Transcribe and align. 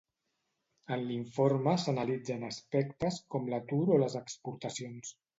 En 0.93 1.01
l'informe 1.09 1.73
s'analitzen 1.83 2.45
aspectes 2.47 3.19
com 3.35 3.51
l'atur 3.51 3.83
o 3.97 3.99
les 4.05 4.17
exportacions. 4.21 5.13